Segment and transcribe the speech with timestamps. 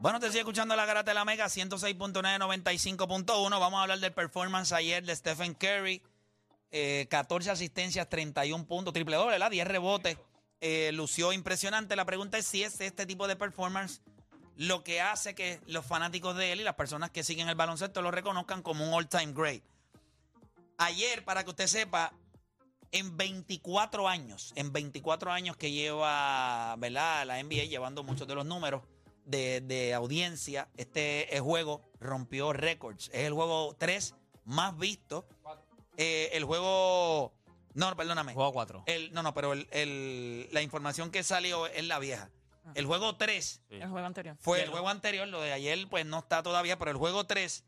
[0.00, 3.50] Bueno, te sigue escuchando la garata de la Mega 106.9, 95.1.
[3.50, 6.00] Vamos a hablar del performance ayer de Stephen Curry.
[6.70, 9.50] Eh, 14 asistencias, 31 puntos, triple doble, ¿verdad?
[9.50, 10.16] 10 rebotes.
[10.60, 11.96] Eh, lució impresionante.
[11.96, 14.00] La pregunta es si es este tipo de performance
[14.54, 18.00] lo que hace que los fanáticos de él y las personas que siguen el baloncesto
[18.00, 19.64] lo reconozcan como un all-time great.
[20.76, 22.12] Ayer, para que usted sepa,
[22.92, 27.26] en 24 años, en 24 años que lleva, ¿verdad?
[27.26, 28.82] La NBA llevando muchos de los números
[29.28, 33.08] de, de audiencia, este juego rompió récords.
[33.12, 35.26] Es el juego 3 más visto.
[35.96, 37.32] Eh, el juego.
[37.74, 38.34] No, perdóname.
[38.34, 38.84] Juego 4.
[38.86, 42.30] El, no, no, pero el- el- la información que salió es la vieja.
[42.74, 44.36] El juego 3 El juego anterior.
[44.40, 47.64] fue el juego anterior, lo de ayer pues no está todavía, pero el juego 3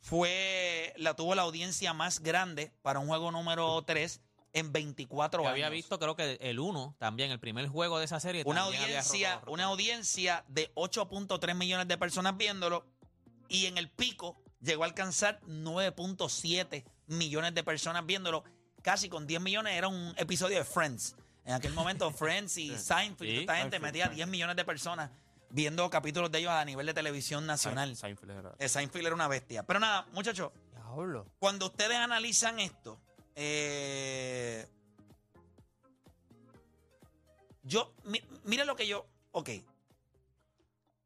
[0.00, 4.20] fue la tuvo la audiencia más grande para un juego número 3
[4.52, 5.52] en 24 Yo años.
[5.52, 8.42] había visto, creo que el 1 también, el primer juego de esa serie.
[8.46, 12.84] una audiencia, roto- una audiencia de 8.3 millones de personas viéndolo
[13.48, 18.44] y en el pico llegó a alcanzar 9.7 millones de personas viéndolo.
[18.82, 21.14] Casi con 10 millones era un episodio de Friends.
[21.44, 25.10] En aquel momento Friends y Seinfeld, Sí, esta gente metía 10 millones de personas
[25.50, 27.96] viendo capítulos de ellos a nivel de televisión nacional.
[27.96, 29.62] Seinfeld era- Eh, Seinfeld era una bestia.
[29.62, 30.52] Pero nada, muchachos,
[31.38, 32.98] cuando ustedes analizan esto,
[33.40, 34.66] eh,
[37.62, 39.50] yo, mi- mira lo que yo, ok.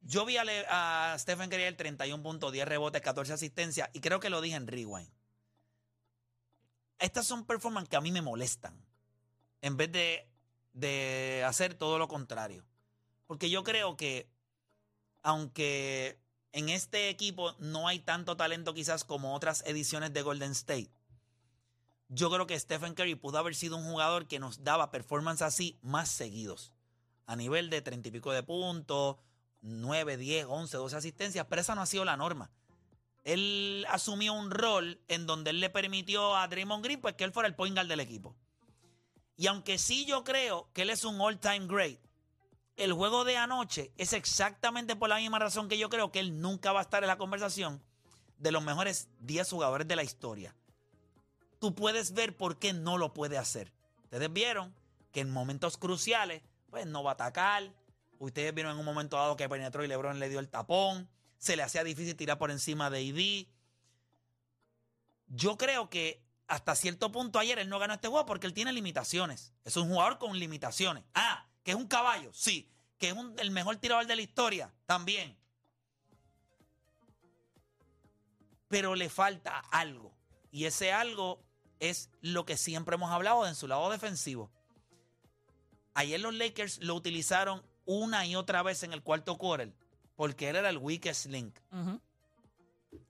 [0.01, 4.31] Yo vi a, Stephen Curry el 31 puntos, 10 rebotes, 14 asistencias, y creo que
[4.31, 5.11] lo dije en Rewind.
[6.99, 8.75] Estas son performances que a mí me molestan,
[9.61, 10.27] en vez de,
[10.73, 12.65] de hacer todo lo contrario.
[13.27, 14.27] Porque yo creo que,
[15.23, 16.19] aunque
[16.53, 20.91] en este equipo no hay tanto talento quizás como otras ediciones de Golden State,
[22.15, 25.79] yo creo que Stephen Curry pudo haber sido un jugador que nos daba performance así
[25.81, 26.75] más seguidos.
[27.25, 29.17] A nivel de treinta y pico de puntos,
[29.63, 32.51] 9, 10, 11, 12 asistencias, pero esa no ha sido la norma.
[33.25, 37.33] Él asumió un rol en donde él le permitió a Draymond Green pues que él
[37.33, 38.37] fuera el point guard del equipo.
[39.37, 41.99] Y aunque sí yo creo que él es un all-time great,
[42.77, 46.43] el juego de anoche es exactamente por la misma razón que yo creo que él
[46.43, 47.83] nunca va a estar en la conversación
[48.37, 50.55] de los mejores 10 jugadores de la historia.
[51.63, 53.73] Tú puedes ver por qué no lo puede hacer.
[54.03, 54.75] Ustedes vieron
[55.13, 57.73] que en momentos cruciales, pues no va a atacar.
[58.19, 61.09] Ustedes vieron en un momento dado que penetró y LeBron le dio el tapón.
[61.39, 63.47] Se le hacía difícil tirar por encima de ID.
[65.29, 68.73] Yo creo que hasta cierto punto ayer él no ganó este juego porque él tiene
[68.73, 69.53] limitaciones.
[69.63, 71.05] Es un jugador con limitaciones.
[71.15, 72.73] Ah, que es un caballo, sí.
[72.99, 75.39] Que es un- el mejor tirador de la historia, también.
[78.67, 80.13] Pero le falta algo.
[80.51, 81.41] Y ese algo
[81.91, 84.51] es lo que siempre hemos hablado en su lado defensivo.
[85.95, 89.73] Ayer los Lakers lo utilizaron una y otra vez en el cuarto quarter
[90.17, 91.59] porque él era el weakest link.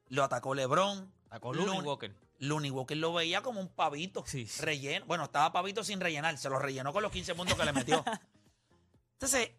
[0.09, 1.13] Lo atacó LeBron.
[1.29, 2.15] Sacó Looney Looney- Walker.
[2.39, 4.25] Looney Walker lo veía como un pavito.
[4.27, 4.49] Sí.
[4.61, 5.07] Relleno.
[5.07, 6.37] Bueno, estaba pavito sin rellenar.
[6.39, 8.03] Se lo rellenó con los 15 puntos que le metió.
[9.15, 9.51] Entonces,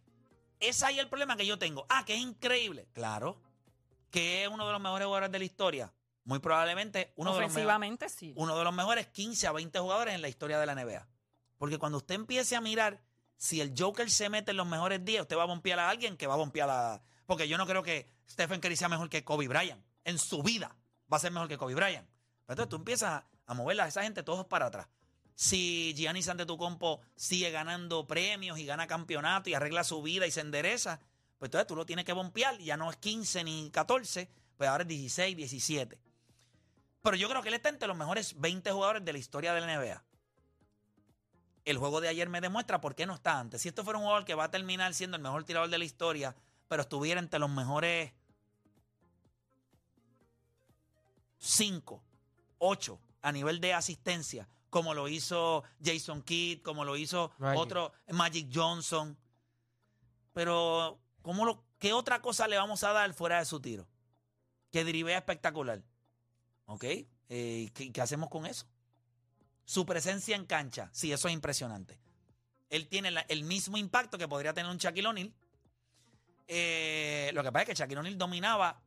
[0.59, 1.85] ese es ahí el problema que yo tengo.
[1.89, 2.87] Ah, que es increíble.
[2.93, 3.39] Claro.
[4.09, 5.93] Que es uno de los mejores jugadores de la historia.
[6.25, 8.33] Muy probablemente uno de, los mejores, sí.
[8.37, 11.07] uno de los mejores 15 a 20 jugadores en la historia de la NBA.
[11.57, 13.01] Porque cuando usted empiece a mirar
[13.37, 16.15] si el Joker se mete en los mejores días, usted va a bompear a alguien
[16.15, 17.01] que va a bompear a...
[17.25, 19.83] Porque yo no creo que Stephen Curry sea mejor que Kobe Bryant.
[20.05, 20.75] En su vida
[21.11, 22.07] va a ser mejor que Kobe Bryant.
[22.45, 24.87] Pero entonces tú empiezas a, mover a esa gente todos para atrás.
[25.35, 30.41] Si Giannis Antetokounmpo sigue ganando premios y gana campeonato y arregla su vida y se
[30.41, 30.99] endereza,
[31.37, 32.57] pues entonces tú lo tienes que bompear.
[32.59, 35.99] Ya no es 15 ni 14, pues ahora es 16, 17.
[37.03, 39.59] Pero yo creo que él está entre los mejores 20 jugadores de la historia de
[39.59, 40.01] la NBA.
[41.65, 43.61] El juego de ayer me demuestra por qué no está antes.
[43.61, 45.83] Si esto fuera un jugador que va a terminar siendo el mejor tirador de la
[45.83, 46.33] historia,
[46.69, 48.13] pero estuviera entre los mejores
[51.39, 52.01] 5,
[52.59, 57.59] 8 a nivel de asistencia, como lo hizo Jason Kidd, como lo hizo Magic.
[57.59, 59.17] otro Magic Johnson.
[60.31, 63.87] Pero, ¿cómo lo, ¿qué otra cosa le vamos a dar fuera de su tiro?
[64.71, 65.83] Que drivea espectacular.
[66.65, 66.83] ¿Ok?
[67.29, 68.65] Eh, ¿qué, qué hacemos con eso?
[69.65, 71.99] Su presencia en cancha, sí, eso es impresionante.
[72.69, 75.33] Él tiene la- el mismo impacto que podría tener un Shaquille O'Neal.
[76.47, 78.81] Eh, lo que pasa es que Shaquille O'Neal dominaba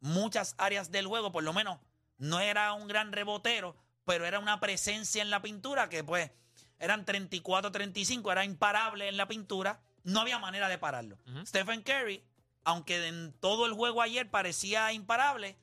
[0.00, 1.78] muchas áreas del juego, por lo menos
[2.18, 6.30] no era un gran rebotero, pero era una presencia en la pintura que pues
[6.78, 11.18] eran 34-35, era imparable en la pintura, no había manera de pararlo.
[11.46, 12.22] Stephen Curry,
[12.64, 15.56] aunque en todo el juego ayer parecía imparable,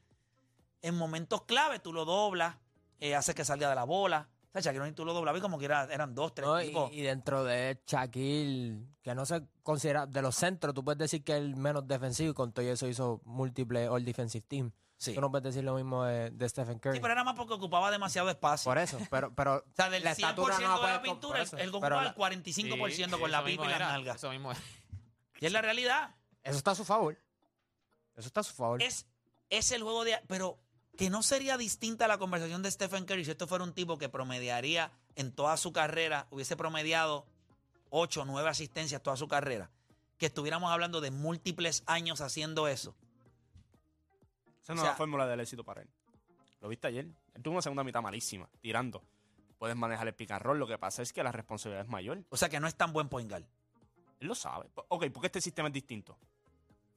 [0.81, 2.56] en momentos clave tú lo doblas,
[3.00, 4.30] eh, haces que salga de la bola.
[4.50, 6.60] O sea, Shaquille O'Neal tú lo doblabas y como que era- eran dos, tres No,
[6.60, 6.92] tipos.
[6.92, 11.33] y dentro de Shaquille, que no se considera de los centros, tú puedes decir que
[11.33, 14.72] es el menos defensivo y con todo eso hizo múltiples All Defensive Team.
[14.98, 15.16] Sí.
[15.16, 16.98] Tú no puedes decir lo mismo de, de Stephen Curry.
[16.98, 18.69] Sí, pero era más porque ocupaba demasiado espacio.
[18.69, 21.44] por eso, pero, pero O sea, del la 100% estatura no la de la pintura,
[21.50, 24.18] Pero ocupaba el 45% Sí, con la pipa y las nalgas.
[24.18, 24.60] Eso mismo es.
[25.39, 26.13] Y es la realidad.
[26.44, 27.18] Eso está a su favor.
[28.16, 28.83] Eso está a su favor.
[28.83, 29.07] Es,
[29.50, 30.19] es el juego de...
[30.28, 30.60] Pero
[30.98, 34.10] que no sería distinta la conversación de Stephen Curry si esto fuera un tipo que
[34.10, 37.26] promediaría en toda su carrera, hubiese promediado
[37.90, 39.70] 8 o 9 asistencias toda su carrera,
[40.18, 42.96] que estuviéramos hablando de múltiples años haciendo eso.
[44.62, 45.90] Esa O no sea- es la fórmula del éxito para él.
[46.62, 47.08] ¿Lo viste ayer?
[47.34, 49.02] Él tuvo una segunda mitad malísima, tirando.
[49.58, 52.24] Puedes manejar el roll, lo que pasa es que la responsabilidad es mayor.
[52.30, 53.44] O sea que no es tan buen point guard.
[54.20, 54.70] Él lo sabe.
[54.90, 56.18] Ok, ¿por qué este sistema es distinto?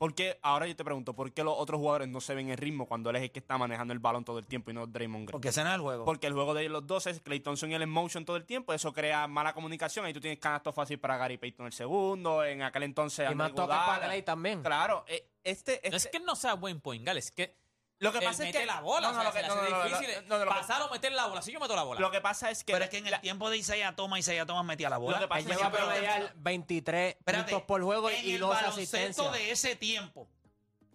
[0.05, 2.85] Porque ahora yo te pregunto, ¿por qué los otros jugadores no se ven en ritmo
[2.87, 5.25] cuando él es el que está manejando el balón todo el tiempo y no Draymond
[5.25, 5.33] Green?
[5.33, 6.05] Porque ese no es el juego.
[6.05, 8.45] Porque el juego de los dos es Clay Thompson y él en motion todo el
[8.45, 8.75] tiempo.
[8.75, 10.05] Eso crea mala comunicación.
[10.05, 12.45] Ahí tú tienes canasto fácil para Gary Payton el segundo.
[12.45, 13.31] En aquel entonces.
[13.31, 13.87] y más Iguodala.
[13.87, 14.63] para Clay también.
[14.63, 15.07] Claro.
[15.09, 17.55] eh, Este, No es este- que no sea buen point guard, es que
[18.01, 18.67] lo que pasa es que.
[18.67, 19.13] la bola.
[19.13, 20.83] No, o no, sea, lo se que- le no, no, no, difícil no, no, pasar
[20.83, 21.43] o meter la bola.
[21.43, 22.01] Si yo meto la bola.
[22.01, 22.73] Lo que pasa es que.
[22.73, 25.17] Pero es que en el tiempo de Isaiah Thomas, Isaiah Thomas metía la bola.
[25.19, 28.25] Lo que pasa Él es llegó a que- promediar 23 Espérate, puntos por juego en
[28.27, 29.33] y el dos baloncesto asistencias.
[29.33, 30.29] de ese tiempo,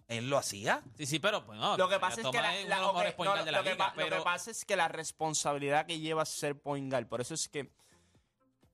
[0.08, 0.82] él lo hacía.
[0.96, 1.76] Sí, sí, pero pues no.
[1.76, 4.22] Lo que pasa es que la, ok, no, lo que liga, pa- lo que pero
[4.24, 7.70] pasa es que la responsabilidad que lleva ser point guard, por eso es que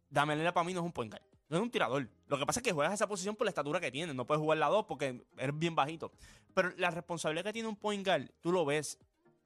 [0.09, 2.09] Damelera para mí no es un point guard, no es un tirador.
[2.27, 4.41] Lo que pasa es que juegas esa posición por la estatura que tiene, no puedes
[4.41, 6.13] jugar la 2 porque eres bien bajito.
[6.55, 8.99] Pero la responsabilidad que tiene un point guard, tú lo ves,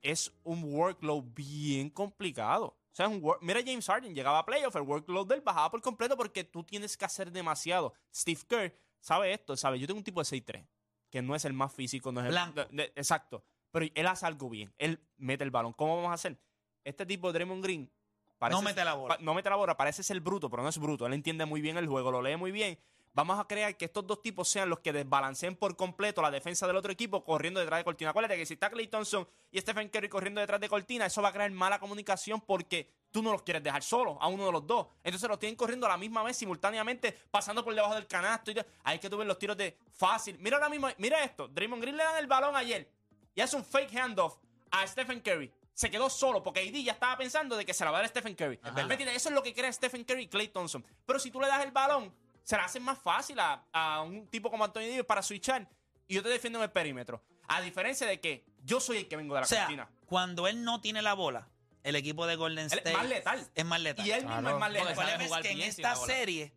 [0.03, 2.67] es un workload bien complicado.
[2.67, 5.71] O sea, es un work- Mira, James Harden llegaba a playoff, el workload del bajaba
[5.71, 7.93] por completo porque tú tienes que hacer demasiado.
[8.15, 10.67] Steve Kerr sabe esto, sabe, yo tengo un tipo de 6'3,
[11.11, 12.65] que no es el más físico, no es el- Blanco.
[12.65, 13.45] de- de- exacto.
[13.71, 14.73] Pero él hace algo bien.
[14.79, 15.73] Él mete el balón.
[15.75, 16.41] ¿Cómo vamos a hacer?
[16.83, 17.93] Este tipo, Draymond Green,
[18.41, 19.17] parece- No mete la bola.
[19.17, 21.07] pa- no mete la bola, parece ser bruto, pero no es bruto.
[21.07, 22.77] Él entiende muy bien el juego, lo lee muy bien.
[23.13, 26.65] Vamos a crear que estos dos tipos sean los que desbalanceen por completo la defensa
[26.69, 28.11] del otro equipo corriendo detrás de Cortina.
[28.11, 31.31] Acuérdate que si está Clay Thompson y Stephen Curry corriendo detrás de Cortina, eso va
[31.31, 34.65] a crear mala comunicación porque tú no los quieres dejar solos a uno de los
[34.65, 34.87] dos.
[35.03, 38.53] Entonces los tienen corriendo a la misma vez, simultáneamente, pasando por debajo del canasto.
[38.53, 40.39] Y Ahí que tú ves los tiros de fácil.
[40.39, 41.49] Mira ahora mismo, mira esto.
[41.49, 42.89] Draymond Green le dan el balón ayer
[43.35, 44.37] y hace un fake handoff
[44.71, 45.53] a Stephen Curry.
[45.81, 48.05] Se quedó solo porque AD ya estaba pensando de que se la va a dar
[48.05, 48.61] a Stephen Curry.
[48.75, 49.17] ¿Me entiendes?
[49.17, 50.85] Eso es lo que crea Stephen Curry y Clay Thompson.
[51.07, 54.27] Pero si tú le das el balón, se la hace más fácil a, a un
[54.27, 55.67] tipo como Anthony Davis para switchar.
[56.07, 57.25] Y yo te defiendo en el perímetro.
[57.49, 59.89] A diferencia de que yo soy el que vengo de la O sea, cortina.
[60.05, 61.49] cuando él no tiene la bola,
[61.83, 63.51] el equipo de Golden Él State es más letal.
[63.55, 64.07] es más letal.
[64.07, 64.55] Y él mismo Claro.
[64.57, 64.95] es más el letal.
[64.97, 66.53] sabe problema es que en esta serie,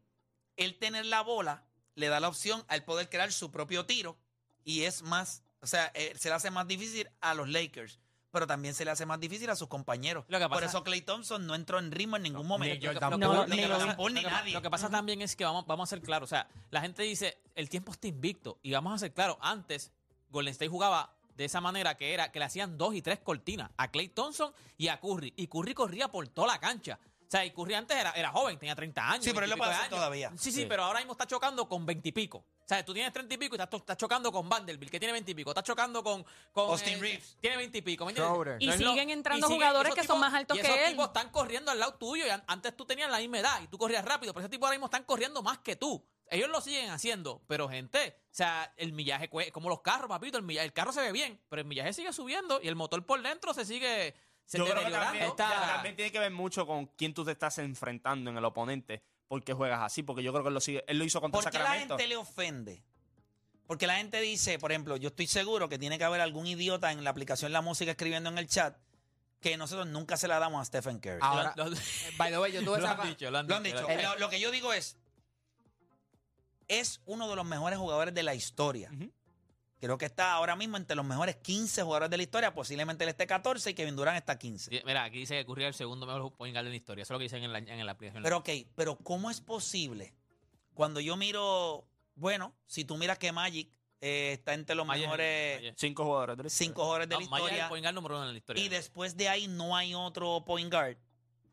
[0.58, 1.64] el tener la bola
[1.96, 4.18] le da la opción al poder crear su propio tiro
[4.66, 8.00] y es más, o sea, eh, se le hace más difícil a los Lakers,
[8.34, 10.26] pero también se le hace más difícil a sus compañeros.
[10.28, 12.76] Lo que Por eso Clay Thompson no entró en ritmo en ningún momento.
[12.80, 13.20] Ni Jordan
[14.24, 14.54] nadie.
[14.54, 16.28] lo que pasa también es que vamos, vamos a ser claros.
[16.28, 18.58] O sea, la gente dice, el tiempo está invicto.
[18.64, 19.92] Y vamos a ser claros, antes
[20.32, 23.70] Golden State jugaba de esa manera que era que le hacían dos y tres cortinas
[23.78, 25.34] a Clay Thompson y a Curry.
[25.38, 27.00] Y Curry corría por toda la cancha.
[27.28, 29.26] O sea, y Curry antes era, era joven, tenía 30 años.
[29.26, 30.30] Sí, pero él lo 20 y pico puede hacer todavía.
[30.38, 30.66] Sí, sí, Sí.
[30.68, 32.44] pero ahora mismo está chocando con 20 y pico.
[32.64, 35.32] O sea, tú tienes 30 y pico y estás, chocando con Vanderbilt, que tiene 20
[35.32, 35.52] y pico.
[35.52, 37.38] Estás chocando con, con Austin Reeves.
[37.42, 38.06] Tiene 20 y pico.
[38.06, 38.56] ¿me entiendes?
[38.60, 40.62] Y No es lo- siguen entrando y siguen- jugadores esos que son más altos y
[40.62, 43.40] que esos tipos están corriendo al lado tuyo y an- antes tú tenías la misma
[43.40, 46.06] edad y tú corrías rápido, pero ese tipo ahora mismo están corriendo más que tú.
[46.30, 50.44] Ellos lo siguen haciendo, pero gente, o sea, el millaje, como los carros, papito, el,
[50.44, 53.22] millaje, el carro se ve bien, pero el millaje sigue subiendo y el motor por
[53.22, 54.16] dentro se sigue
[54.46, 55.12] se Yo creo que deteriorando.
[55.20, 58.44] también, Está- también tiene que ver mucho con quién tú te estás enfrentando en el
[58.46, 59.04] oponente.
[59.34, 61.50] Porque juegas así, porque yo creo que él lo, sigue, él lo hizo contra ¿Por
[61.52, 61.98] qué la Sacramento.
[61.98, 62.84] gente le ofende?
[63.66, 66.92] Porque la gente dice, por ejemplo, yo estoy seguro que tiene que haber algún idiota
[66.92, 68.78] en la aplicación La Música escribiendo en el chat
[69.40, 71.18] que nosotros nunca se la damos a Stephen Curry.
[71.22, 71.78] Ahora, Lo- lo-
[72.18, 73.02] by the way, yo tuve lo esa...
[73.02, 73.88] han dicho, lo han Lo han dicho,
[74.20, 74.98] lo que yo digo es,
[76.68, 78.92] es uno de los mejores jugadores de la historia.
[78.94, 79.12] Ujú.
[79.84, 82.54] Creo que está ahora mismo entre los mejores 15 jugadores de la historia.
[82.54, 84.70] Posiblemente él esté 14 y Kevin Durant está 15.
[84.72, 87.02] Sí, Mira, aquí dice que Curry es el segundo mejor point guard de la historia.
[87.02, 88.24] Eso es lo que dicen en la, en la aplicación.
[88.24, 90.14] Pero ok, pero ¿cómo es posible?
[90.74, 91.86] Cuando yo miro,
[92.16, 95.74] bueno, si tú miras que Magic eh, está entre los Magic- mejores Magic.
[95.78, 96.38] Cinco jugadores.
[96.38, 96.66] de la historia.
[96.68, 98.38] cinco jugadores de No, la Maya es el historia point guard número uno en la
[98.38, 98.64] historia.
[98.64, 100.96] y después de ahí no hay otro point guard,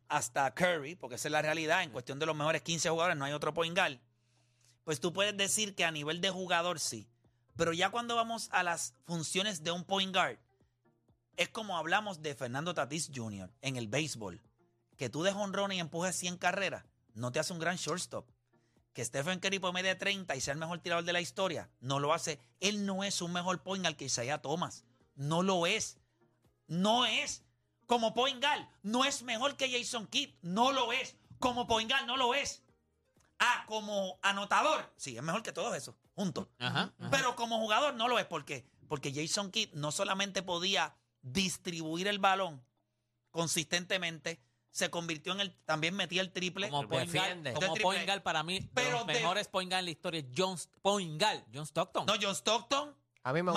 [0.09, 3.25] hasta Curry, porque esa es la realidad, en cuestión de los mejores 15 jugadores no
[3.25, 3.99] hay otro point guard,
[4.85, 7.09] pues tú puedes decir que a nivel de jugador sí.
[7.61, 10.38] Pero ya cuando vamos a las funciones de un point guard,
[11.37, 13.52] es como hablamos de Fernando Tatis Jr.
[13.61, 14.40] en el béisbol.
[14.97, 18.26] Que tú de honrón y empujes 100 carreras, no te hace un gran shortstop.
[18.95, 22.14] Que Stephen Curry media 30 y sea el mejor tirador de la historia, no lo
[22.14, 22.40] hace.
[22.61, 24.87] Él no es un mejor point guard que Isaiah Thomas.
[25.14, 25.99] No lo es.
[26.67, 27.43] No es.
[27.85, 30.31] Como point guard, no es mejor que Jason Kidd.
[30.40, 31.14] No lo es.
[31.38, 32.62] Como point guard, no lo es.
[33.43, 35.95] Ah, como anotador, sí, es mejor que todos esos,
[36.59, 37.11] Ajá, ajá.
[37.11, 38.27] Pero como jugador no lo es.
[38.27, 38.67] ¿Por qué?
[38.89, 42.62] Porque Jason Kidd no solamente podía distribuir el balón
[43.31, 45.57] consistentemente, se convirtió en el.
[45.65, 46.69] También metía el triple.
[46.71, 47.09] Como guard,
[47.55, 50.57] como para mí, Pero de los de- mejores point guard en la historia es John,
[50.83, 52.07] point guard, John Stockton.
[52.07, 53.53] No, John Stockton, A mí me.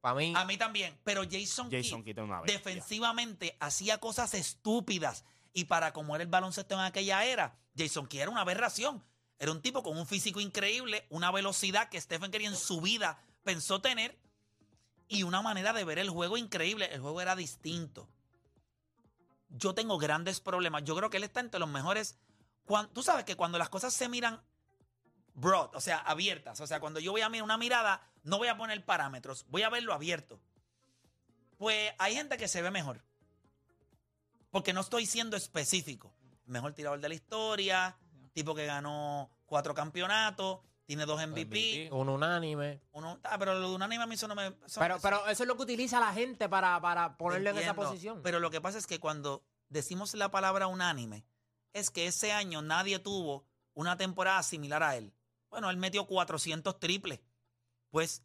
[0.00, 0.98] Para mí, a mí también.
[1.04, 2.16] Pero Jason, Jason Kidd,
[2.46, 5.24] defensivamente hacía cosas estúpidas.
[5.52, 9.02] Y para como era el baloncesto en aquella era, Jason Kidd era una aberración.
[9.38, 13.22] Era un tipo con un físico increíble, una velocidad que Stephen Curry en su vida
[13.44, 14.18] pensó tener
[15.08, 16.92] y una manera de ver el juego increíble.
[16.92, 18.08] El juego era distinto.
[19.50, 20.84] Yo tengo grandes problemas.
[20.84, 22.18] Yo creo que él está entre los mejores.
[22.66, 24.42] Cuan- Tú sabes que cuando las cosas se miran
[25.34, 28.48] broad, o sea, abiertas, o sea, cuando yo voy a mirar una mirada, no voy
[28.48, 30.40] a poner parámetros, voy a verlo abierto.
[31.56, 33.02] Pues hay gente que se ve mejor.
[34.50, 36.12] Porque no estoy siendo específico.
[36.46, 37.96] Mejor tirador de la historia,
[38.32, 41.44] tipo que ganó cuatro campeonatos, tiene dos MVP.
[41.86, 41.88] MVP.
[41.92, 42.80] un unánime.
[42.92, 44.46] Uno, ah, pero lo de un anime a mí eso no me.
[44.66, 47.58] eso- Pero, eso- pero eso es lo que utiliza la gente para, para ponerlo en
[47.58, 47.90] esa entiendo.
[47.90, 48.22] posición.
[48.22, 51.26] Pero lo que pasa es que cuando decimos la palabra unánime,
[51.74, 53.44] es que ese año nadie tuvo
[53.74, 55.12] una temporada similar a él.
[55.50, 57.20] Bueno, él metió 400 triples.
[57.90, 58.22] Pues,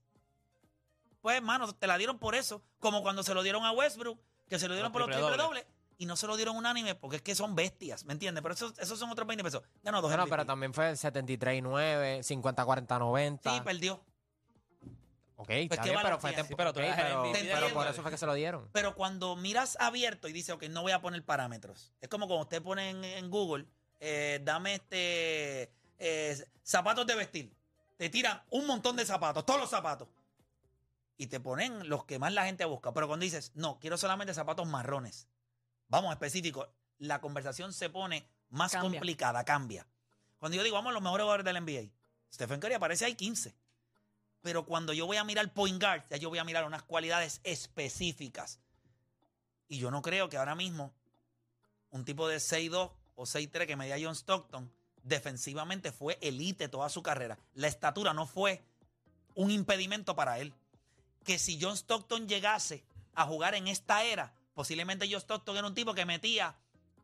[1.22, 2.62] pues, hermano, te la dieron por eso.
[2.80, 4.20] Como cuando se lo dieron a Westbrook,
[4.50, 5.66] que se lo dieron Los por los triple triple dobles.
[5.98, 8.42] Y no se lo dieron unánime porque es que son bestias, ¿me entiendes?
[8.42, 9.62] Pero esos, esos son otros 20 pesos.
[9.84, 10.30] Ganó dos Bueno, MVP.
[10.32, 13.54] pero también fue 73 y 9, 50 40 90.
[13.54, 14.04] Sí, perdió.
[15.36, 18.02] ok, está ¿qué bien, pero fue tempo- Pero tú ok, eres el pero, por eso
[18.02, 18.70] fue que se lo dieron.
[18.72, 21.92] Pero cuando miras abierto y dices, ok, no voy a poner parámetros.
[22.02, 23.66] Es como cuando usted pone en, en Google,
[24.00, 27.54] eh, dame este eh, zapatos de vestir.
[27.98, 30.08] Te tiran un montón de zapatos, todos los zapatos.
[31.16, 32.92] Y te ponen los que más la gente busca.
[32.94, 35.28] Pero cuando dices, no, quiero solamente zapatos marrones.
[35.94, 36.68] Vamos, específico.
[36.98, 38.90] La conversación se pone más Cambia.
[38.90, 39.86] complicada, cambia.
[40.40, 41.94] Cuando yo digo, vamos a los mejores jugadores del NBA,
[42.34, 43.54] Stephen Curry aparece ahí 15.
[44.42, 47.42] Pero cuando yo voy a mirar point guard, ya yo voy a mirar unas cualidades
[47.44, 48.60] específicas.
[49.68, 50.92] Y yo no creo que ahora mismo
[51.92, 54.72] un tipo de 6'2 o 6'3 que medía John Stockton,
[55.04, 57.38] defensivamente fue elite toda su carrera.
[57.54, 58.64] La estatura no fue
[59.36, 60.56] un impedimento para él.
[61.24, 62.84] Que si John Stockton llegase
[63.14, 66.56] a jugar en esta era, posiblemente John Stockton era un tipo que metía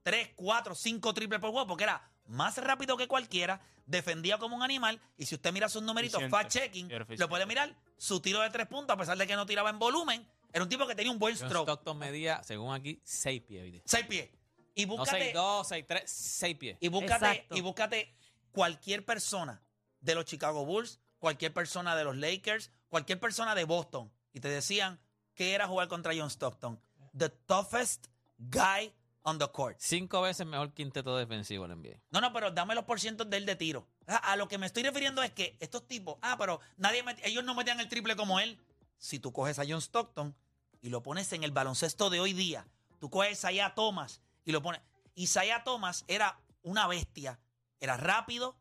[0.03, 4.63] 3, 4, 5 triples por juego porque era más rápido que cualquiera, defendía como un
[4.63, 8.68] animal y si usted mira sus numeritos fact-checking, lo puede mirar, su tiro de tres
[8.68, 11.20] puntos, a pesar de que no tiraba en volumen, era un tipo que tenía un
[11.20, 11.68] buen John stroke.
[11.68, 13.63] Stockton medía, según aquí, 6 pies.
[13.63, 13.82] ¿viste?
[13.86, 14.29] Seis pies.
[14.75, 16.77] Y No búscate, 6, 2, 6, 3, 6 pies.
[16.79, 17.56] y búscate, Exacto.
[17.56, 18.15] y búscate
[18.51, 19.62] cualquier persona
[20.00, 24.48] de los Chicago Bulls, cualquier persona de los Lakers, cualquier persona de Boston, y te
[24.50, 25.00] decían
[25.34, 26.79] que era jugar contra John Stockton.
[27.19, 28.07] The toughest
[28.38, 29.75] guy on the court.
[29.79, 31.99] Cinco veces mejor quinteto defensivo en NBA.
[32.11, 33.88] No, no, pero dame los porcientos de él de tiro.
[34.07, 37.19] A, a lo que me estoy refiriendo es que estos tipos, ah, pero nadie met-
[37.23, 38.57] ellos no metían el triple como él.
[38.97, 40.35] Si tú coges a John Stockton
[40.81, 42.65] y lo pones en el baloncesto de hoy día,
[42.99, 44.81] tú coges a Isaiah Thomas y lo pones.
[45.15, 47.39] Isaiah Thomas era una bestia.
[47.81, 48.57] Era rápido,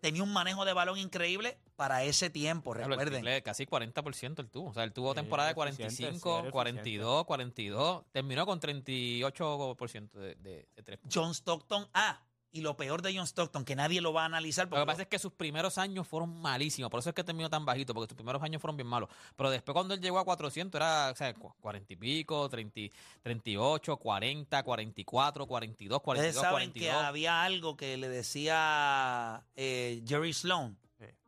[0.00, 3.22] tenía un manejo de balón increíble para ese tiempo, Claro, el recuerden.
[3.22, 4.70] triple, casi 40% él tuvo.
[4.70, 8.04] O sea, él tuvo Sí, temporada de era eficiente, 45, sí, era 42, 42.
[8.12, 11.14] Terminó con 38% de, de, de tres puntos.
[11.22, 12.20] John Stockton, ah,
[12.52, 14.66] y lo peor de John Stockton, que nadie lo va a analizar.
[14.66, 16.88] Lo Porque que pasa es que sus primeros años fueron malísimos.
[16.88, 19.08] Por eso es que terminó tan bajito, porque sus primeros años fueron bien malos.
[19.34, 22.94] Pero después, cuando él llegó a 400, era o sea, cu- 40 y pico, 30,
[23.24, 27.04] 38, 40, 44, 42, Ustedes 42, saben que 42.
[27.04, 30.78] había algo que le decía eh, Jerry Sloan.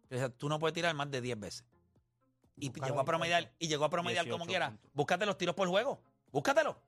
[0.09, 1.65] Que decía, tú no puedes tirar más de 10 veces.
[2.59, 4.69] Y Busca llegó la a promediar, y llegó a promediar 18 como quiera.
[4.71, 4.91] puntos.
[4.95, 6.01] Búscate los tiros por juego.
[6.33, 6.79] Búscatelo.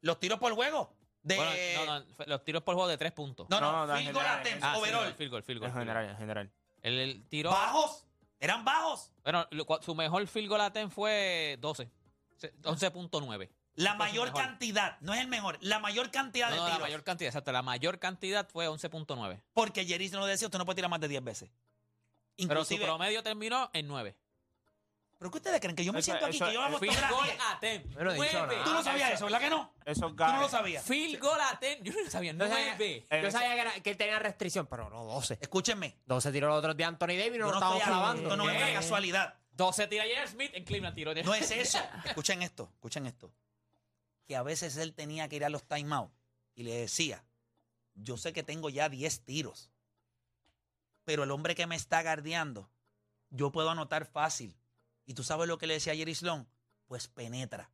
[0.00, 0.92] Los tiros por juego.
[1.22, 1.52] De, Bueno,
[1.86, 3.48] no, no, los tiros por juego de 3 puntos.
[3.48, 5.14] no, no, No, field goal attempts, Ah, overall.
[5.14, 6.52] field goal, field goal, En general, en general.
[6.82, 7.50] El, el tiro.
[7.50, 8.04] Bajos.
[8.40, 9.12] Eran bajos.
[9.22, 9.46] Bueno,
[9.82, 11.88] su mejor field goal attempt fue 12.
[12.36, 13.48] Se- 11.9.
[13.76, 16.88] La mayor cantidad, no es el mejor, la mayor cantidad No, de no, la tiros.
[16.88, 17.52] mayor cantidad, exacto.
[17.52, 19.40] La mayor cantidad fue 11.9.
[19.54, 21.50] Porque Jerry no lo decía, usted no puede tirar más de 10 veces.
[22.36, 24.16] Pero su Inclusive, promedio terminó en 9.
[25.18, 25.76] ¿Pero qué ustedes creen?
[25.76, 27.50] Que yo me Eso- siento aquí, eso- que yo hago Field goal fotografía.
[27.52, 27.90] attempt.
[27.94, 28.54] Yo no he dicho Nueve.
[28.56, 28.64] nada.
[28.64, 29.72] Tú no sabías eso, ¿verdad que no?
[29.84, 30.84] Esos Tú no lo sabías.
[30.84, 31.84] Field goal attempt.
[31.84, 32.32] Yo no sabía.
[32.32, 33.06] Yo sabía, Nueve.
[33.08, 35.38] Eh, yo sabía que, era- que él tenía restricción, pero no 12.
[35.40, 35.96] Escúchenme.
[36.06, 38.22] 12 tiró los otros días Anthony Davis y no Yo lo no estábamos estoy hablando,
[38.22, 38.72] esto no es una ¿Qué?
[38.74, 39.34] casualidad.
[39.52, 40.28] 12 tira J.R.
[40.28, 41.14] Smith en Cleveland tiró.
[41.14, 41.78] No es eso.
[42.04, 43.30] Escuchen esto, escuchen esto.
[44.26, 46.12] Que a veces él tenía que ir a los timeouts
[46.56, 47.22] y le decía,
[47.94, 49.70] yo sé que tengo ya 10 tiros,
[51.04, 52.70] pero el hombre que me está guardiando,
[53.30, 54.56] yo puedo anotar fácil.
[55.04, 56.48] Y tú sabes lo que le decía a Jerry Sloan,
[56.86, 57.70] pues penetra.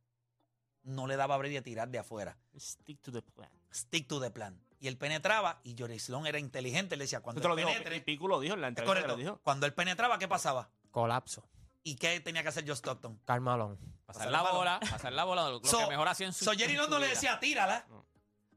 [0.83, 2.37] No le daba a Brady a tirar de afuera.
[2.57, 3.51] Stick to the plan.
[3.71, 4.59] Stick to the plan.
[4.79, 6.95] Y él penetraba y Jerry Sloan era inteligente.
[6.95, 9.39] Le decía, cuando él lo penetre, Pico lo dijo en la entrevista lo dijo.
[9.43, 10.69] Cuando él penetraba, ¿qué pasaba?
[10.89, 11.47] Colapso.
[11.83, 13.19] ¿Y qué tenía que hacer Joe Stockton?
[13.25, 13.77] Carmalón.
[14.05, 16.75] Pasar la bola, pasar la bola, lo So- que mejor hacía en su So Jerry
[16.75, 17.85] no, su no le decía, tírala.
[17.89, 18.05] No.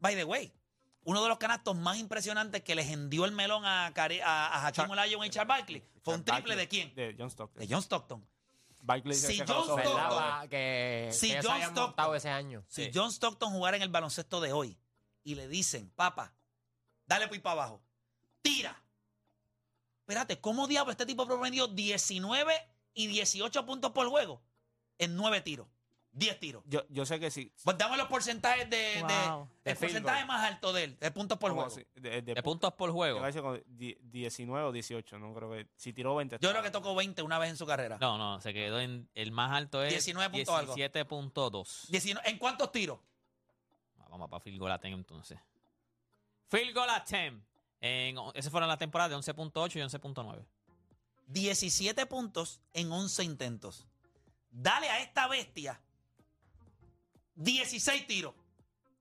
[0.01, 0.53] By the way,
[1.05, 4.67] uno de los canastos más impresionantes que les hendió el melón a, Cari- a, a
[4.69, 6.95] Hakeem Olajuwon y Charles Barkley fue un triple de quién?
[6.95, 7.61] De John Stockton.
[7.61, 8.27] De John Stockton.
[8.85, 12.65] Barkley dice Si que John Stockton- que, Si que ellos John Stockton- montado ese año.
[12.69, 12.91] Si Sí.
[12.95, 14.79] John Stockton jugara en el baloncesto de hoy
[15.25, 16.33] y le dicen, papá,
[17.07, 17.83] dale pues para abajo,
[18.43, 18.81] tira.
[20.01, 22.55] Espérate, ¿cómo diablo este tipo promedió 19
[22.95, 24.43] y 18 puntos por juego
[24.99, 25.69] en 9 tiros?
[26.15, 26.63] 10 tiros.
[26.67, 27.51] Yo, yo sé que sí.
[27.65, 29.49] Pues dame los porcentajes de, de- Wow.
[29.65, 30.27] el De field porcentaje goal.
[30.27, 31.71] más alto de él, de puntos por juego.
[31.95, 33.27] de, de- De puntos por juego.
[33.31, 35.69] yo creo que di- 19 o 18, no creo que.
[35.77, 36.37] Si tiró 20.
[36.41, 37.97] Yo creo que tocó 20 una vez en su carrera.
[37.99, 40.75] No, no, se quedó en el más alto es 19 punto algo.
[40.77, 41.87] 17.2.
[41.89, 42.99] 19 ¿En cuántos tiros?
[43.99, 45.39] Ah, Vamos para field goal attempt entonces.
[46.49, 47.43] Field goal attempt.
[47.81, 50.45] En, ese fueron la temporada de 11.8 y 11.9.
[51.27, 53.87] 17 puntos en 11 intentos.
[54.51, 55.81] Dale a esta bestia
[57.35, 58.35] 16 tiros.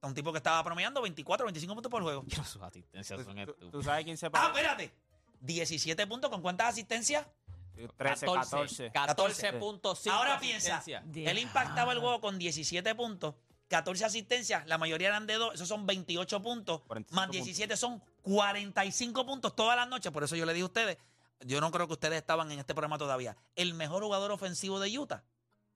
[0.01, 2.23] A un tipo que estaba promediando 24, 25 puntos por juego.
[2.29, 3.71] Pero sus asistencias ¿Tú, son tú- estúpidas.
[3.71, 4.91] tú sabes quién se Ah, espérate.
[5.41, 7.25] 17 puntos con cuántas asistencias?
[7.97, 8.91] 13, 14.
[8.91, 10.83] 14.5 Ahora piensa,
[11.15, 13.33] él impactaba el juego con 17 puntos,
[13.69, 18.03] 14 asistencias, la mayoría eran de 2, esos son 28 puntos, 45 más 17 son
[18.21, 20.11] 45 puntos todas las noches.
[20.11, 20.97] Por eso yo le dije a ustedes,
[21.39, 23.35] yo no creo que ustedes estaban en este programa todavía.
[23.55, 25.24] El mejor jugador ofensivo de Utah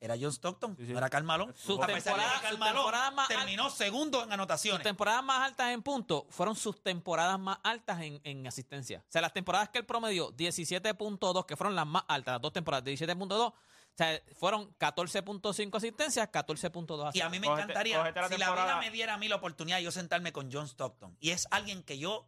[0.05, 0.91] era John Stockton, Sí, sí.
[0.93, 1.53] no era Carmelo.
[1.55, 4.83] Sus A pesar de que temporadas- sus temporadas más terminó segundo en Sus anotaciones.
[4.83, 8.99] temporadas más altas en puntos fueron sus temporadas más altas en, en asistencia.
[8.99, 12.53] O sea, las temporadas que él promedió, 17.2, que fueron las más altas, las dos
[12.53, 13.53] temporadas, 17.2, o
[13.97, 18.79] sea, fueron 14.5 asistencias, 14.2 Y a mí me encantaría, la si la temporada- vida
[18.79, 21.15] me diera a mí la oportunidad de yo sentarme con John Stockton.
[21.21, 22.27] Y es alguien que yo, o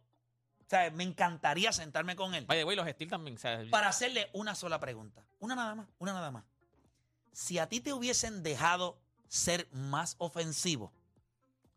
[0.66, 2.46] sea, me encantaría sentarme con él.
[2.46, 3.36] Vaya, güey, los Steel también.
[3.36, 5.22] O sea, para hacerle una sola pregunta.
[5.40, 6.44] Una nada más, una nada más.
[7.38, 8.98] Si a ti te hubiesen dejado
[9.28, 10.92] ser más ofensivo,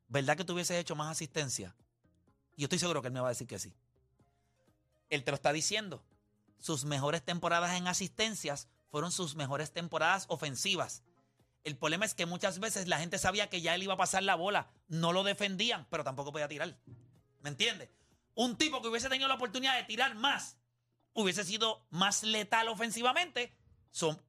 [0.08, 1.76] ¿verdad que tú hubieses hecho más asistencia?
[2.58, 3.72] Yo estoy seguro que él me va a decir que sí.
[5.12, 6.04] Él te lo está diciendo.
[6.58, 11.04] Sus mejores temporadas en asistencias fueron sus mejores temporadas ofensivas.
[11.64, 14.24] El problema es que muchas veces la gente sabía que ya él iba a pasar
[14.24, 14.72] la bola.
[14.88, 16.76] No lo defendían, pero tampoco podía tirar.
[17.42, 17.92] ¿Me entiendes?
[18.34, 20.58] Un tipo que hubiese tenido la oportunidad de tirar más,
[21.14, 23.56] hubiese sido más letal ofensivamente,
[23.92, 24.20] son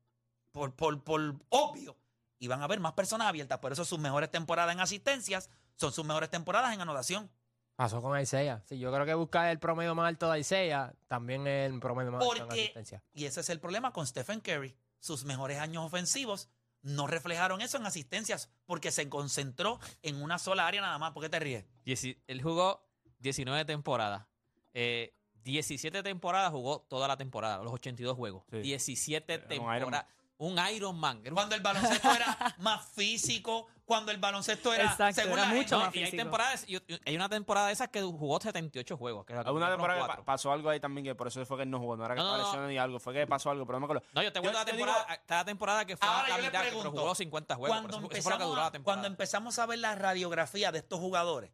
[0.53, 1.97] por, por, por obvio.
[2.39, 3.59] Y van a haber más personas abiertas.
[3.59, 7.31] Por eso sus mejores temporadas en asistencias son sus mejores temporadas en anotación.
[7.77, 8.63] Pasó con Isaiah.
[8.67, 12.13] Sí, yo creo que buscar el promedio más alto de Isaiah también es el promedio
[12.13, 13.03] más alto en asistencia.
[13.15, 16.49] y ese es el problema con Stephen Curry, sus mejores años ofensivos
[16.83, 21.13] no reflejaron eso en asistencias porque se concentró en una sola área nada más.
[21.13, 21.65] ¿Por qué te ríes?
[21.87, 22.85] Dieci- él jugó
[23.21, 24.27] 19 temporadas.
[24.75, 28.45] Eh, 17 temporadas jugó toda la temporada, los 82 juegos.
[28.51, 28.59] Sí.
[28.59, 29.79] 17 Era un Iron Man.
[29.79, 30.07] temporadas.
[30.43, 31.23] Un Iron Man.
[31.33, 35.81] Cuando el baloncesto era más físico, cuando el baloncesto era, Exacto, según era la mucho
[35.81, 38.97] gente, más y hay temporadas, y- y hay una temporada de esas que jugó 78
[38.97, 39.25] juegos.
[39.25, 41.71] Que una temporada que pa- pasó algo ahí también, que por eso fue que él
[41.71, 41.97] no jugó.
[41.97, 42.67] No era que No, no, apareció no.
[42.67, 44.03] ni algo, fue que pasó algo, pero no me acuerdo.
[44.15, 46.63] No, yo te cuento la temporada, digo- cada temporada que fue Ahora la yo mitad,
[46.65, 47.79] que- jugó 50 juegos.
[47.79, 48.85] cuando, pero eso- eso fue lo que empezamos la a, temporada.
[48.85, 51.53] cuando empezamos a ver la radiografía de estos jugadores,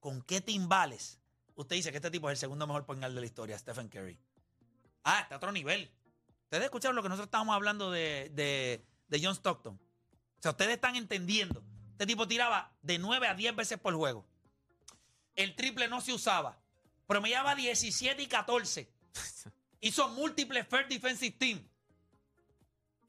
[0.00, 1.20] ¿con qué timbales?
[1.54, 4.18] Usted dice que este tipo es el segundo mejor guard de la historia, Stephen Curry.
[5.04, 5.92] Ah, está a otro nivel.
[6.54, 9.74] Ustedes escucharon lo que nosotros estábamos hablando de, de- de John Stockton.
[9.74, 11.64] O sea, ustedes están entendiendo.
[11.90, 14.24] Este tipo tiraba de 9 a 10 veces por juego.
[15.34, 16.56] El triple no se usaba.
[17.08, 18.88] Promediaba 17 y 14.
[19.80, 21.68] Hizo múltiples First Defensive Team.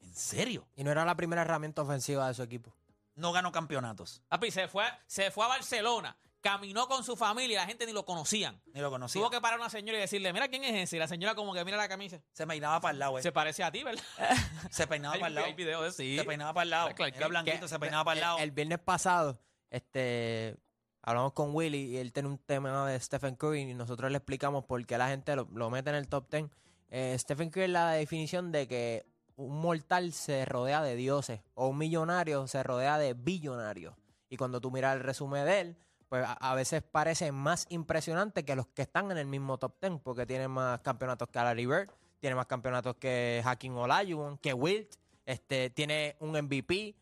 [0.02, 0.66] ¿En serio?
[0.74, 2.74] Y no era la primera herramienta ofensiva de su equipo.
[3.14, 4.22] No ganó campeonatos.
[4.26, 7.92] Papi, se fue, se fue a Barcelona, caminó con su familia y la gente ni
[7.92, 8.60] lo conocían.
[8.72, 9.20] Ni lo conocía.
[9.20, 10.96] Tuvo que parar una señora y decirle, mira quién es ese.
[10.96, 12.20] Y la señora como que mira la camisa.
[12.32, 13.22] Se peinaba para el lado, eh.
[13.22, 14.02] Se parece a ti, ¿verdad?
[14.70, 15.46] Se peinaba para el lado.
[15.46, 16.16] hay video de sí.
[16.16, 16.94] Se peinaba para el lado.
[16.94, 18.38] Claro, Era blanquito, Que- se peinaba para el lado.
[18.38, 20.56] El, el viernes pasado, este,
[21.02, 24.64] hablamos con Willy y él tiene un tema de Stephen Curry y nosotros le explicamos
[24.64, 26.44] por qué la gente lo, lo mete en el top 10.
[26.90, 31.66] Eh, Stephen Curry es la definición de que un mortal se rodea de dioses o
[31.68, 33.94] un millonario se rodea de billonarios.
[34.30, 35.76] Y cuando tú miras el resumen de él,
[36.08, 39.74] pues a, a veces parece más impresionante que los que están en el mismo top
[39.80, 41.90] 10, porque tiene más campeonatos que Larry Bird,
[42.20, 46.94] tiene más campeonatos que Hacking Olajuwon, que Wilt, este, tiene un MVP,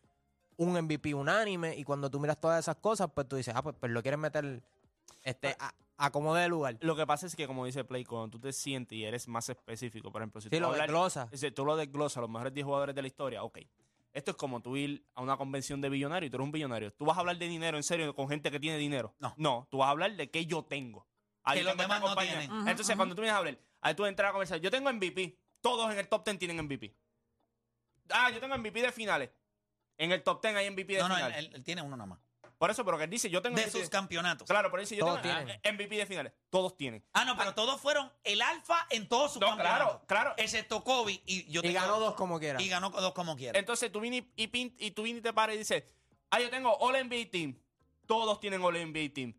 [0.57, 3.75] un MVP unánime, y cuando tú miras todas esas cosas, pues tú dices, ah, pues,
[3.79, 4.61] pues lo quieres meter
[5.23, 6.77] este, a, a como de lugar.
[6.81, 9.47] Lo que pasa es que, como dice Play, cuando tú te sientes y eres más
[9.49, 11.29] específico, por ejemplo, si Sí, tú lo hablas- desglosa.
[11.31, 13.59] si tú lo desglosas, los mejores 10 jugadores de la historia, ok.
[14.15, 16.93] Esto es como tú ir a una convención de billonarios y tú eres un billonario.
[16.93, 19.13] ¿Tú vas a hablar de dinero en serio con gente que tiene dinero?
[19.19, 19.33] No.
[19.37, 21.05] No, tú vas a hablar de qué yo tengo.
[21.43, 22.49] Ahí Que los demás no tienen.
[22.67, 24.59] Entonces, cuando tú vienes a hablar, ahí tú entras a conversar.
[24.61, 25.37] Yo tengo MVP.
[25.59, 26.95] Todos en el top 10 tienen MVP.
[28.09, 29.31] Ah, yo tengo MVP de finales.
[29.97, 31.37] En el top 10 hay MVP de No, no, él, finales.
[31.49, 32.19] él- él tiene uno nada más.
[32.57, 34.47] Por eso, pero que él dice, yo tengo De MVP sus campeonatos.
[34.47, 35.59] Claro, pero él dice, yo Todos tengo tienen.
[35.75, 36.33] MVP de finales.
[36.49, 37.03] Todos tienen.
[37.13, 39.87] Ah, no, pero todos fueron el alfa en todos sus No, campeonatos.
[39.87, 40.33] claro, claro.
[40.37, 42.61] Excepto Kobe y yo Y tengo- ganó dos como quiera.
[42.61, 43.59] Y ganó dos como quiera.
[43.59, 45.83] Entonces tú vienes y, y pin- y tú vienes y te paras y dices,
[46.29, 47.59] ah, yo tengo All NBA Team.
[48.05, 49.33] Todos tienen All NBA Team.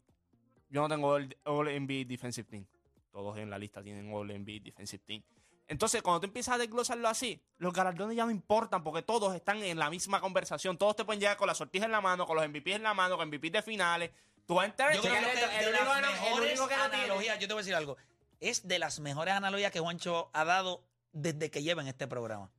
[0.68, 2.66] Yo no tengo All, All NBA Defensive Team.
[3.12, 5.22] Todos en la lista tienen All NBA Defensive Team.
[5.68, 9.62] Entonces, cuando tú empiezas a desglosarlo así, los galardones ya no importan porque todos están
[9.62, 10.78] en la misma conversación.
[10.78, 12.94] Todos te pueden llegar con la sortija en la mano, con los MVP en la
[12.94, 14.10] mano, con MVP de finales.
[14.46, 17.06] Tú vas a entrar Yo creo que el único el único no tiene-
[17.40, 17.96] yo te voy a decir algo,
[18.38, 22.50] es de las mejores analogías que Juancho ha dado desde que lleva en este programa.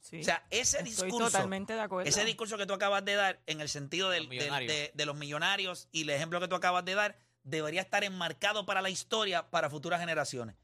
[0.00, 0.20] Sí.
[0.20, 2.08] O sea, ese Estoy discurso, totalmente de acuerdo.
[2.08, 4.72] ese discurso que tú acabas de dar en el sentido del- Los del- millonarios.
[4.72, 8.64] de, de los millonarios y el ejemplo que tú acabas de dar, debería estar enmarcado
[8.66, 10.56] para la historia, para futuras generaciones.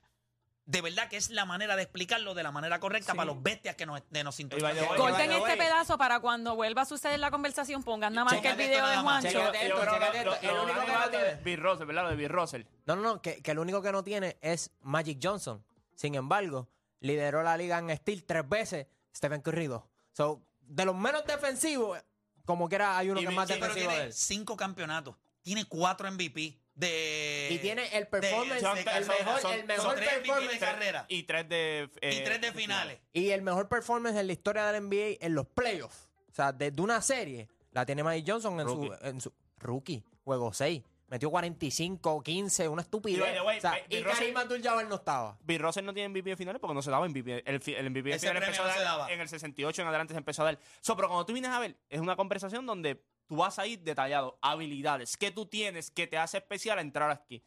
[0.70, 3.16] De verdad que es la manera de explicarlo de la manera correcta Sí.
[3.16, 4.76] para los bestias que nos, de nos sintonizan.
[4.96, 8.56] Corten este pedazo para cuando vuelva a suceder la conversación, pongan nada más que el
[8.56, 8.96] video de.
[8.98, 9.28] Juancho.
[9.30, 10.37] Chécate esto, chécate esto.
[10.42, 12.02] El único que no tiene- Bill Russell, ¿verdad?
[12.04, 12.62] Lo de Bill Russell.
[12.87, 15.64] No, no, no, que, que el único que no tiene es Magic Johnson.
[15.96, 16.68] Sin embargo,
[17.00, 19.83] lideró la liga en Steel tres veces, Stephen Curry dos.
[20.12, 21.98] So, de los menos defensivos,
[22.44, 24.12] como quiera hay uno Y que es más defensivo de tiene él.
[24.12, 29.52] cinco campeonatos, tiene cuatro MVP de Y tiene el performance, son- el son- mejor, son-
[29.52, 31.90] el son mejor MVP de performance carrera Y tres de...
[32.00, 32.98] eh, y tres de finales.
[33.12, 36.08] y el mejor performance en la historia del NBA en los playoffs.
[36.30, 39.08] O sea, desde una serie la tiene Magic Johnson en su, Rookie.
[39.08, 40.82] en su rookie, juego 6.
[41.08, 43.18] Metió 45, 15, una estupidez.
[43.18, 45.36] Y way, o sea, y Karim Abdul-Jabbar no estaba.
[45.42, 47.42] Bill Russell no tiene MVP de finales porque no se daba MVP.
[47.44, 49.12] El, el MVP de finales empezó a no se dar daba.
[49.12, 50.58] en el 68 en adelante se empezó a dar.
[50.80, 53.80] So, pero cuando tú vienes a ver, es una conversación donde tú vas a ir
[53.84, 54.36] detallado.
[54.42, 57.44] Habilidades que tú tienes que te hace especial entrar aquí.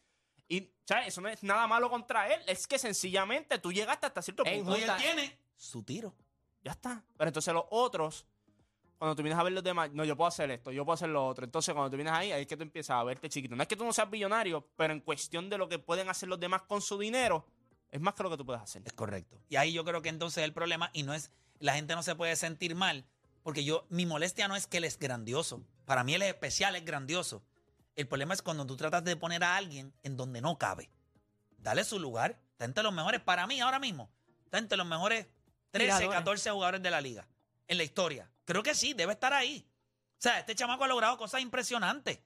[0.48, 1.08] Y, ¿sabes?
[1.08, 2.40] Eso no es nada malo contra él.
[2.46, 4.72] Es que sencillamente tú llegaste hasta cierto En punto.
[4.72, 6.14] Hoy él tiene su tiro.
[6.62, 7.04] Ya está.
[7.18, 8.26] Pero entonces los otros,
[8.96, 11.10] cuando tú vienes a ver los demás, no, yo puedo hacer esto, yo puedo hacer
[11.10, 11.44] lo otro.
[11.44, 13.54] Entonces cuando tú vienes ahí, ahí es que tú empiezas a verte chiquito.
[13.54, 16.30] No es que tú no seas billonario, pero en cuestión de lo que pueden hacer
[16.30, 17.44] los demás con su dinero,
[17.90, 18.80] es más que lo que tú puedes hacer.
[18.86, 19.38] Es correcto.
[19.50, 22.14] Y ahí yo creo que entonces el problema, y no es, la gente no se
[22.14, 23.04] puede sentir mal,
[23.42, 25.62] porque yo, mi molestia no es que él es grandioso.
[25.84, 27.42] Para mí él es especial, es grandioso.
[27.96, 30.90] El problema es cuando tú tratas de poner a alguien en donde no cabe.
[31.58, 32.38] Dale su lugar.
[32.52, 34.10] Está entre los mejores, para mí ahora mismo,
[34.44, 35.26] está entre los mejores
[35.72, 36.18] 13, Tiradores.
[36.18, 37.26] 14 jugadores de la liga
[37.66, 38.30] en la historia.
[38.44, 39.66] Creo que sí, debe estar ahí.
[40.12, 42.20] O sea, este chamaco ha logrado cosas impresionantes.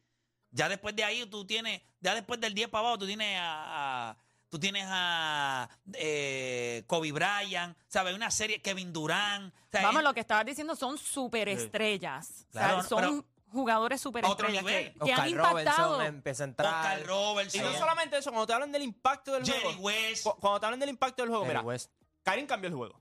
[0.50, 4.10] Ya después de ahí tú tienes, ya después del 10 para abajo, tú tienes a,
[4.10, 4.16] a-
[4.50, 8.14] tú tienes a eh, Kobe Bryant, ¿sabes?
[8.14, 9.52] Una serie, Kevin Durant.
[9.70, 12.46] sea, Vamos, lo que estabas diciendo son superestrellas.
[12.48, 14.92] O sea, Claro, son pero- jugadores superestrellas Otro nivel.
[14.92, 15.92] que, que han Oscar impactado.
[15.94, 16.74] Robertson empieza a entrar.
[16.74, 19.80] Oscar Robertson, Y no solamente eso, cuando te hablan del impacto del Jerry juego.
[19.80, 20.24] West.
[20.24, 21.92] cu- Cuando te hablan del impacto del juego, Jerry mira, West.
[22.22, 23.00] Karim cambió el juego.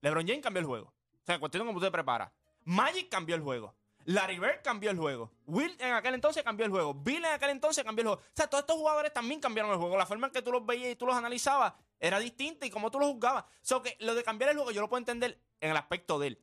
[0.00, 0.86] LeBron James cambió el juego.
[0.86, 2.30] O sea, cuestión de cómo tú te preparas.
[2.64, 3.74] Magic cambió el juego.
[4.04, 5.30] Larry Bird cambió el juego.
[5.46, 6.92] Will en aquel entonces cambió el juego.
[6.92, 8.20] Bill en aquel entonces cambió el juego.
[8.22, 9.96] O sea, todos estos jugadores también cambiaron el juego.
[9.96, 12.90] La forma en que tú los veías y tú los analizabas era distinta y cómo
[12.90, 13.44] tú los juzgabas.
[13.44, 16.18] O sea, que lo de cambiar el juego yo lo puedo entender en el aspecto
[16.18, 16.42] de él.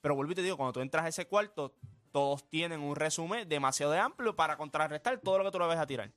[0.00, 1.74] Pero vuelvo y te digo, cuando tú entras a ese cuarto,
[2.12, 5.86] todos tienen un resumen demasiado amplio para contrarrestar todo lo que tú le vas a
[5.86, 6.10] tirar.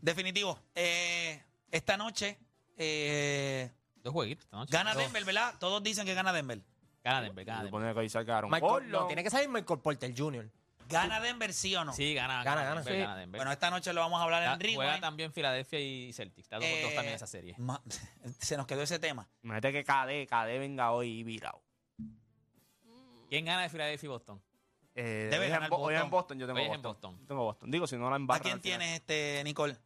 [0.00, 0.58] Definitivo.
[0.74, 2.38] Eh, esta noche
[2.76, 4.72] eh, Dos jueguitos esta noche.
[4.72, 5.02] gana Dos.
[5.04, 5.54] Denver, ¿verdad?
[5.60, 6.60] Todos dicen que gana Denver.
[7.04, 7.94] Gana Denver, gana Denver.
[7.94, 8.90] Que ahí sacaron Michael- Gordon.
[8.90, 10.50] no, tiene que salir Michael Porter Jr.
[10.88, 11.92] ¿Gana Denver sí o no?
[11.94, 12.74] Sí, gana, Gana, gana, gana.
[12.80, 13.00] Denver, Sí.
[13.00, 13.38] gana Denver.
[13.38, 14.76] Bueno, esta noche lo vamos a hablar en Rewind.
[14.76, 16.44] juega también Filadelfia y Celtics.
[16.46, 17.54] Está dos, dos también esa serie.
[17.58, 17.80] ma-
[18.40, 19.28] Se nos quedó ese tema.
[19.42, 21.62] Imagínate que KD, KD venga hoy virado.
[23.28, 24.42] ¿Quién gana de Filadelfia y Boston?
[24.94, 26.10] Eh, Debe hoy, ganar en, Bo- hoy en Boston.
[26.10, 27.10] Boston yo tengo Hoy es en Boston.
[27.12, 27.26] Boston.
[27.26, 27.70] Tengo Boston.
[27.70, 28.78] Digo, si no la ¿A embarran quién al final.
[28.80, 29.76] tienes, este, Nicole?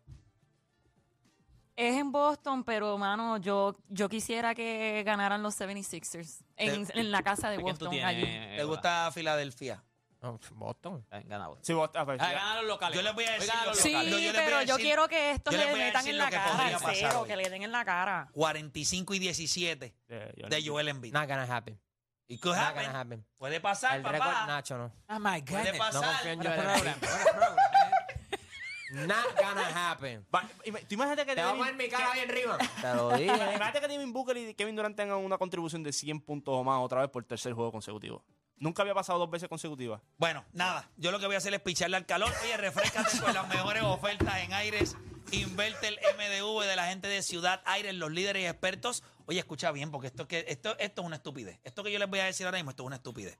[1.76, 7.10] Es en Boston, pero, mano, yo, yo quisiera que ganaran los 76ers en, Te- en
[7.12, 7.90] la casa de ¿A quién tú Boston.
[7.90, 8.08] tienes?
[8.08, 8.22] allí.
[8.24, 9.84] eh, ¿Te gusta Filadelfia?
[10.22, 11.04] No, Boston.
[11.10, 11.64] Gana- Gana Boston.
[11.66, 12.00] Sí, Boston.
[12.00, 12.54] ah, pues, Ah, ya.
[12.56, 12.96] los locales.
[12.96, 14.10] Yo les voy a Hoy decir gana lo los que- Sí, locales.
[14.12, 15.80] Yo- yo le voy a pero yo decir- quiero que estos yo les le voy
[15.82, 17.28] a metan decir en lo la que cara, podría en pasar cero, hoy.
[17.28, 18.28] que le den en la cara.
[18.32, 21.12] 45 y 17 Eh, yo- de Joel Embiid.
[21.12, 21.78] Not gonna happen.
[22.28, 22.86] It could Not happen.
[22.86, 23.26] gonna happen.
[23.38, 24.46] Puede pasar, El récord, papá.
[24.46, 24.92] Nacho, no.
[25.08, 25.78] Oh my Puede goodness.
[25.78, 26.02] pasar.
[26.02, 27.10] No confío en What a Joel problem, Embiid.
[27.10, 29.06] what a problem, man.
[29.08, 30.26] Not gonna happen.
[30.34, 32.58] Va- ima- Tú imagínate que Te voy a poner mi cara bien arriba.
[32.80, 33.32] Te lo dije.
[33.34, 36.78] Imagínate que Devin Booker y Kevin Durant tengan una contribución de 100 puntos o más
[36.80, 38.24] otra vez por tercer juego consecutivo.
[38.58, 40.00] Nunca había pasado dos veces consecutivas.
[40.16, 42.32] Bueno, nada, yo lo que voy a hacer es picharle al calor.
[42.44, 44.96] Oye, refrescate con las mejores ofertas en Aires.
[45.32, 49.02] Inverte el MDV de la gente de Ciudad Aires, los líderes y expertos.
[49.26, 51.58] Oye, escucha bien, porque esto, esto, esto es una estupidez.
[51.64, 53.38] Esto que yo les voy a decir ahora mismo, esto es una estupidez.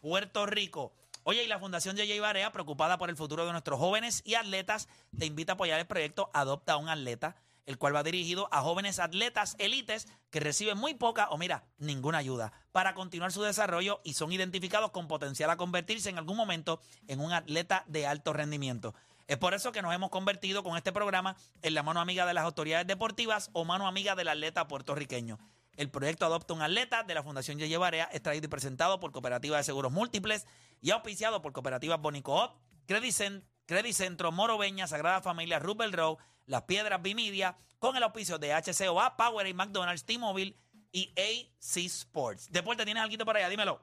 [0.00, 0.92] Puerto Rico.
[1.22, 2.20] Oye, y la Fundación J.J.
[2.20, 5.86] Barea, preocupada por el futuro de nuestros jóvenes y atletas, te invita a apoyar el
[5.86, 10.78] proyecto Adopta a un Atleta, el cual va dirigido a jóvenes atletas élites que reciben
[10.78, 15.50] muy poca o mira, ninguna ayuda para continuar su desarrollo y son identificados con potencial
[15.50, 18.94] a convertirse en algún momento en un atleta de alto rendimiento.
[19.28, 22.34] Es por eso que nos hemos convertido con este programa en la mano amiga de
[22.34, 25.38] las autoridades deportivas o mano amiga del atleta puertorriqueño.
[25.76, 29.12] El proyecto Adopta un Atleta de la Fundación Yeye Barea es traído y presentado por
[29.12, 30.46] Cooperativa de Seguros Múltiples
[30.80, 32.52] y auspiciado por Cooperativas Bonicoop,
[32.86, 38.02] Credit, Cen- Credit Centro, Moro Beña, Sagrada Familia, Rubel Road, Las Piedras Bimedia, con el
[38.02, 40.56] auspicio de HCOA, Powerade, McDonald's, T-Mobile
[40.92, 42.50] y AC Sports.
[42.50, 43.48] Deporte, ¿tienes algo por allá?
[43.48, 43.80] Dímelo.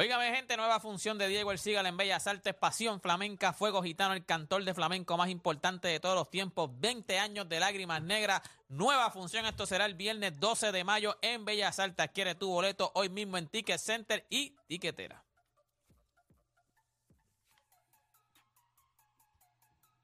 [0.00, 4.14] Óigame, gente, nueva función de Diego El Sigal en Bellas Artes, Pasión Flamenca, Fuego Gitano,
[4.14, 8.42] el cantor de flamenco más importante de todos los tiempos, 20 años de lágrimas negras,
[8.68, 12.92] nueva función, esto será el viernes 12 de mayo en Bellas Artes, adquiere tu boleto
[12.94, 15.24] hoy mismo en Ticket Center y Tiquetera.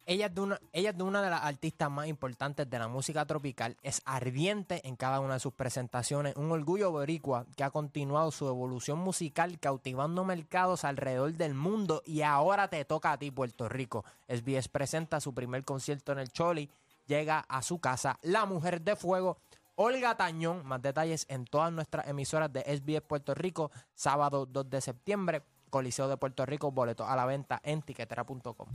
[0.07, 2.89] Ella es, de una, ella es de una de las artistas más importantes de la
[2.89, 7.71] música tropical, es ardiente en cada una de sus presentaciones, un orgullo boricua que ha
[7.71, 12.03] continuado su evolución musical cautivando mercados alrededor del mundo.
[12.05, 14.05] Y ahora te toca a ti Puerto Rico.
[14.29, 16.69] SBS presenta su primer concierto en el Choli,
[17.07, 19.39] llega a su casa La Mujer de Fuego,
[19.75, 24.81] Olga Tañón, más detalles en todas nuestras emisoras de SBS Puerto Rico, sábado 2 de
[24.83, 28.69] septiembre, Coliseo de Puerto Rico, boletos a la venta en tiquetera.com.